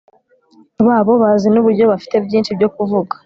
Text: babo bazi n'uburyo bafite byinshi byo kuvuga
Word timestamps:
babo 0.85 1.13
bazi 1.21 1.47
n'uburyo 1.51 1.83
bafite 1.91 2.15
byinshi 2.25 2.51
byo 2.57 2.69
kuvuga 2.75 3.13